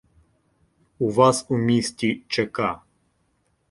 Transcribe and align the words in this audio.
У 0.99 1.09
вас 1.09 1.45
у 1.49 1.57
місті 1.57 2.23
ЧК. 2.27 2.61